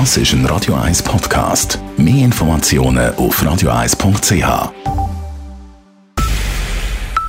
Das 0.00 0.16
ist 0.16 0.32
ein 0.32 0.44
Radio 0.46 0.74
1 0.74 1.04
Podcast. 1.04 1.78
Mehr 1.96 2.24
Informationen 2.24 3.14
auf 3.14 3.40
radio1.ch. 3.40 4.72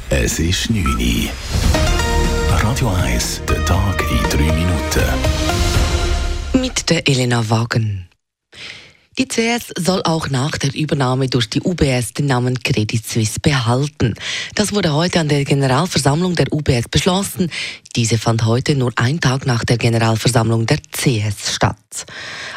Es 0.10 0.40
ist 0.40 0.72
9 0.72 0.84
Uhr. 0.84 1.30
Radio 2.50 2.90
1, 3.04 3.44
der 3.48 3.64
Tag 3.66 4.04
in 4.10 4.18
3 4.32 4.52
Minuten. 4.52 5.04
Mit 6.60 6.90
der 6.90 7.08
Elena 7.08 7.48
Wagen. 7.48 8.10
Die 9.18 9.28
CS 9.28 9.72
soll 9.78 10.02
auch 10.04 10.30
nach 10.30 10.58
der 10.58 10.76
Übernahme 10.76 11.30
durch 11.30 11.50
die 11.50 11.62
UBS 11.62 12.14
den 12.14 12.26
Namen 12.26 12.62
Credit 12.62 13.06
Suisse 13.06 13.40
behalten. 13.40 14.16
Das 14.56 14.74
wurde 14.74 14.92
heute 14.92 15.22
an 15.22 15.30
der 15.30 15.46
Generalversammlung 15.46 16.36
der 16.36 16.52
UBS 16.52 16.90
beschlossen. 16.92 17.50
Diese 17.96 18.18
fand 18.18 18.44
heute 18.44 18.76
nur 18.76 18.92
einen 18.98 19.22
Tag 19.22 19.46
nach 19.46 19.64
der 19.64 19.78
Generalversammlung 19.78 20.66
der 20.66 20.80
CS 20.92 21.54
statt. 21.54 21.78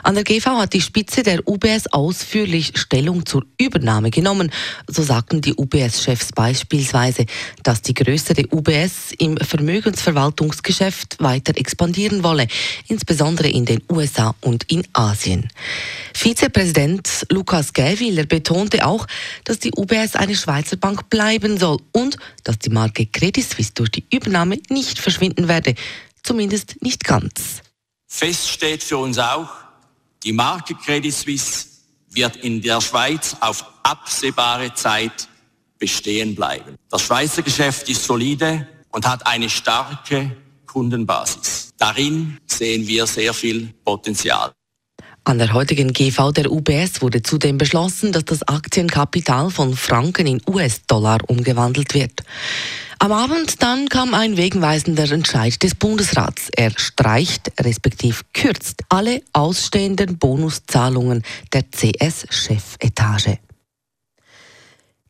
An 0.02 0.16
der 0.16 0.24
GV 0.24 0.46
hat 0.58 0.72
die 0.72 0.80
Spitze 0.80 1.22
der 1.22 1.46
UBS 1.46 1.86
ausführlich 1.92 2.72
Stellung 2.74 3.24
zur 3.24 3.44
Übernahme 3.56 4.10
genommen. 4.10 4.50
So 4.88 5.04
sagten 5.04 5.40
die 5.40 5.54
UBS-Chefs 5.54 6.32
beispielsweise, 6.32 7.26
dass 7.62 7.82
die 7.82 7.94
größere 7.94 8.46
UBS 8.50 9.12
im 9.18 9.36
Vermögensverwaltungsgeschäft 9.36 11.22
weiter 11.22 11.56
expandieren 11.56 12.24
wolle, 12.24 12.48
insbesondere 12.88 13.48
in 13.48 13.64
den 13.64 13.80
USA 13.92 14.34
und 14.40 14.64
in 14.72 14.82
Asien. 14.92 15.48
Vizepräsident 16.14 17.26
Lukas 17.30 17.72
Gäwiller 17.72 18.26
betonte 18.26 18.84
auch, 18.84 19.06
dass 19.44 19.60
die 19.60 19.70
UBS 19.76 20.16
eine 20.16 20.34
Schweizer 20.34 20.76
Bank 20.76 21.08
bleiben 21.10 21.58
soll 21.58 21.78
und 21.92 22.16
dass 22.42 22.58
die 22.58 22.70
Marke 22.70 23.06
Credit 23.06 23.44
Suisse 23.44 23.72
durch 23.74 23.90
die 23.90 24.04
Übernahme 24.10 24.58
nicht 24.68 24.98
verschwinden 25.28 25.48
werde, 25.48 25.74
zumindest 26.22 26.76
nicht 26.82 27.04
ganz. 27.04 27.62
Fest 28.06 28.48
steht 28.48 28.82
für 28.82 28.98
uns 28.98 29.18
auch, 29.18 29.48
die 30.22 30.32
Marke 30.32 30.74
Credit 30.74 31.12
Suisse 31.12 31.66
wird 32.10 32.36
in 32.36 32.60
der 32.60 32.80
Schweiz 32.80 33.36
auf 33.40 33.64
absehbare 33.82 34.72
Zeit 34.74 35.28
bestehen 35.78 36.34
bleiben. 36.34 36.76
Das 36.90 37.02
Schweizer 37.02 37.42
Geschäft 37.42 37.88
ist 37.88 38.04
solide 38.04 38.66
und 38.90 39.06
hat 39.06 39.26
eine 39.26 39.48
starke 39.48 40.34
Kundenbasis. 40.66 41.70
Darin 41.76 42.38
sehen 42.46 42.86
wir 42.86 43.06
sehr 43.06 43.32
viel 43.32 43.72
Potenzial. 43.84 44.52
An 45.24 45.38
der 45.38 45.52
heutigen 45.52 45.92
GV 45.92 46.32
der 46.32 46.50
UBS 46.50 47.02
wurde 47.02 47.22
zudem 47.22 47.58
beschlossen, 47.58 48.12
dass 48.12 48.24
das 48.24 48.42
Aktienkapital 48.48 49.50
von 49.50 49.76
Franken 49.76 50.26
in 50.26 50.40
US-Dollar 50.48 51.18
umgewandelt 51.28 51.92
wird. 51.92 52.22
Am 53.00 53.12
Abend 53.12 53.62
dann 53.62 53.88
kam 53.88 54.12
ein 54.12 54.36
wegweisender 54.36 55.08
Entscheid 55.12 55.62
des 55.62 55.76
Bundesrats. 55.76 56.48
Er 56.56 56.72
streicht 56.76 57.52
respektive 57.60 58.24
kürzt 58.32 58.82
alle 58.88 59.22
ausstehenden 59.32 60.18
Bonuszahlungen 60.18 61.22
der 61.52 61.62
CS-Chefetage. 61.70 63.38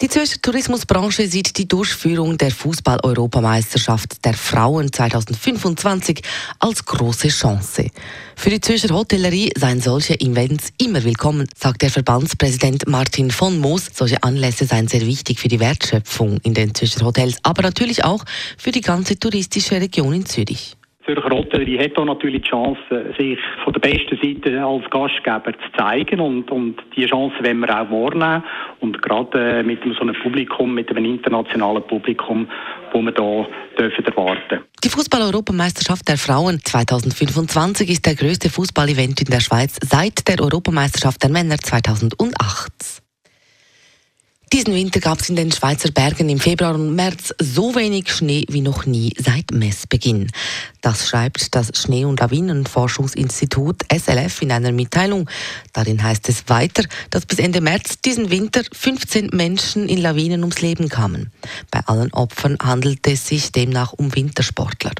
Die 0.00 0.08
Zürcher 0.08 0.40
Tourismusbranche 0.40 1.26
sieht 1.26 1.58
die 1.58 1.66
Durchführung 1.66 2.38
der 2.38 2.52
Fußball-Europameisterschaft 2.52 4.24
der 4.24 4.34
Frauen 4.34 4.92
2025 4.92 6.22
als 6.60 6.84
große 6.84 7.26
Chance. 7.26 7.90
Für 8.36 8.50
die 8.50 8.60
Zürcher 8.60 8.94
Hotellerie 8.94 9.50
seien 9.58 9.80
solche 9.80 10.20
Events 10.20 10.68
immer 10.80 11.02
willkommen, 11.02 11.48
sagt 11.56 11.82
der 11.82 11.90
Verbandspräsident 11.90 12.86
Martin 12.86 13.32
von 13.32 13.58
Moos. 13.58 13.90
Solche 13.92 14.22
Anlässe 14.22 14.66
seien 14.66 14.86
sehr 14.86 15.04
wichtig 15.04 15.40
für 15.40 15.48
die 15.48 15.58
Wertschöpfung 15.58 16.38
in 16.44 16.54
den 16.54 16.76
Zürcher 16.76 17.04
Hotels, 17.04 17.38
aber 17.42 17.62
natürlich 17.62 18.04
auch 18.04 18.24
für 18.56 18.70
die 18.70 18.82
ganze 18.82 19.18
touristische 19.18 19.80
Region 19.80 20.12
in 20.12 20.26
Zürich. 20.26 20.76
Zürcher 21.08 21.30
Hotellerie 21.30 21.78
hat 21.78 21.96
auch 21.96 22.04
natürlich 22.04 22.42
die 22.42 22.50
Chance, 22.50 23.14
sich 23.16 23.38
von 23.64 23.72
der 23.72 23.80
besten 23.80 24.18
Seite 24.22 24.62
als 24.62 24.84
Gastgeber 24.90 25.52
zu 25.52 25.72
zeigen 25.78 26.20
und, 26.20 26.50
und 26.50 26.76
die 26.94 27.06
Chance 27.06 27.34
wollen 27.42 27.60
wir 27.60 27.70
auch 27.70 27.90
wahrnehmen 27.90 28.44
und 28.80 29.00
gerade 29.02 29.60
äh, 29.60 29.62
mit 29.62 29.80
so 29.82 30.00
einem 30.02 30.14
Publikum, 30.22 30.74
mit 30.74 30.90
einem 30.90 31.06
internationalen 31.06 31.82
Publikum, 31.84 32.46
wo 32.92 33.00
wir 33.00 33.12
da 33.12 33.46
dürfen 33.78 34.04
erwarten. 34.04 34.60
Die 34.84 34.90
Fußball-Europameisterschaft 34.90 36.06
der 36.08 36.18
Frauen 36.18 36.60
2025 36.62 37.88
ist 37.88 38.04
der 38.04 38.14
größte 38.14 38.50
Fußballevent 38.50 39.22
in 39.22 39.30
der 39.30 39.40
Schweiz 39.40 39.78
seit 39.82 40.28
der 40.28 40.40
Europameisterschaft 40.42 41.22
der 41.22 41.30
Männer 41.30 41.56
2008. 41.56 43.07
Diesen 44.52 44.74
Winter 44.74 45.00
gab 45.00 45.20
es 45.20 45.28
in 45.28 45.36
den 45.36 45.52
Schweizer 45.52 45.90
Bergen 45.90 46.30
im 46.30 46.40
Februar 46.40 46.74
und 46.74 46.94
März 46.94 47.34
so 47.38 47.74
wenig 47.74 48.10
Schnee 48.10 48.46
wie 48.48 48.62
noch 48.62 48.86
nie 48.86 49.12
seit 49.18 49.50
Messbeginn. 49.52 50.30
Das 50.80 51.06
schreibt 51.06 51.54
das 51.54 51.70
Schnee- 51.74 52.06
und 52.06 52.20
Lawinenforschungsinstitut 52.20 53.82
SLF 53.92 54.40
in 54.40 54.52
einer 54.52 54.72
Mitteilung. 54.72 55.28
Darin 55.74 56.02
heißt 56.02 56.28
es 56.30 56.48
weiter, 56.48 56.84
dass 57.10 57.26
bis 57.26 57.40
Ende 57.40 57.60
März 57.60 58.00
diesen 58.00 58.30
Winter 58.30 58.62
15 58.72 59.30
Menschen 59.34 59.86
in 59.86 59.98
Lawinen 59.98 60.40
ums 60.40 60.62
Leben 60.62 60.88
kamen. 60.88 61.30
Bei 61.70 61.80
allen 61.86 62.12
Opfern 62.12 62.56
handelt 62.62 63.06
es 63.06 63.26
sich 63.26 63.52
demnach 63.52 63.92
um 63.92 64.14
Wintersportler. 64.14 64.92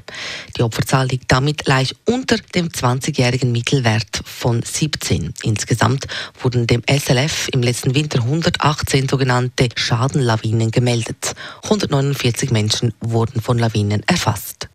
Die 0.56 0.62
Opferzahl 0.62 1.06
liegt 1.08 1.30
damit 1.30 1.66
leicht 1.66 1.96
unter 2.04 2.36
dem 2.54 2.68
20-jährigen 2.68 3.52
Mittelwert 3.52 4.22
von 4.24 4.62
17. 4.62 5.34
Insgesamt 5.42 6.06
wurden 6.40 6.66
dem 6.66 6.82
SLF 6.88 7.48
im 7.52 7.62
letzten 7.62 7.94
Winter 7.94 8.20
118 8.20 9.08
sogenannte 9.08 9.68
Schadenlawinen 9.74 10.70
gemeldet. 10.70 11.34
149 11.64 12.50
Menschen 12.50 12.94
wurden 13.00 13.40
von 13.40 13.58
Lawinen 13.58 14.02
erfasst. 14.06 14.68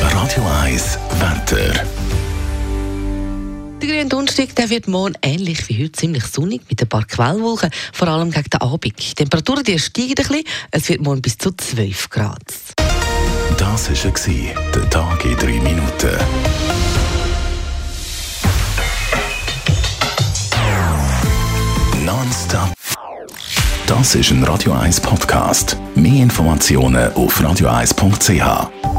Radio 0.00 0.44
1 0.62 0.98
Wetter. 1.20 1.93
Der 3.94 4.00
grüne 4.00 4.10
Donnerstag 4.10 4.56
der 4.56 4.70
wird 4.70 4.88
morgen 4.88 5.14
ähnlich 5.22 5.68
wie 5.68 5.84
heute 5.84 5.92
ziemlich 5.92 6.24
sonnig 6.24 6.62
mit 6.68 6.82
ein 6.82 6.88
paar 6.88 7.04
Quellwolken, 7.04 7.70
vor 7.92 8.08
allem 8.08 8.32
gegen 8.32 8.50
den 8.50 8.60
Abend. 8.60 8.98
Die 8.98 9.14
Temperaturen 9.14 9.62
die 9.62 9.78
steigen 9.78 10.08
ein 10.08 10.14
bisschen, 10.16 10.44
es 10.72 10.88
wird 10.88 11.00
morgen 11.00 11.22
bis 11.22 11.38
zu 11.38 11.52
12 11.52 12.10
Grad. 12.10 12.42
Das 13.56 13.88
war 13.88 14.52
der 14.74 14.90
Tag 14.90 15.24
in 15.24 15.36
3 15.36 15.46
Minuten. 15.60 16.10
Nonstop. 22.04 22.74
Das 23.86 24.16
ist 24.16 24.32
ein 24.32 24.42
Radio 24.42 24.72
1 24.72 25.00
Podcast. 25.02 25.76
Mehr 25.94 26.24
Informationen 26.24 27.12
auf 27.12 27.40
radio1.ch. 27.40 28.93